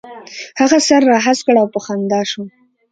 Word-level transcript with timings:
هغه 0.59 0.77
سر 0.87 1.01
را 1.09 1.17
هسک 1.25 1.43
کړ 1.47 1.55
او 1.61 1.67
په 1.73 1.79
خندا 1.85 2.21
شو. 2.31 2.43